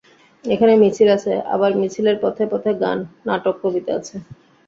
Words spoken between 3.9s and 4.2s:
আছে।